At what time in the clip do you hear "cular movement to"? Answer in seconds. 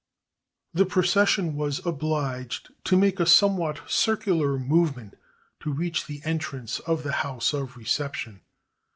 4.17-5.71